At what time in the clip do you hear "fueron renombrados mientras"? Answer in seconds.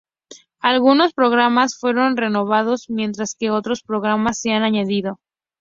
1.77-3.35